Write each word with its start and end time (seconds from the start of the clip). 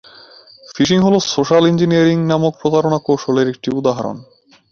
Fishing 0.75 0.99
হলো 1.01 1.17
social 1.33 1.63
engineering 1.67 2.17
নামক 2.25 2.53
প্রতারণা 2.61 2.99
কৌশলের 3.07 3.47
একটি 3.47 3.69
উদাহরণ। 3.71 4.17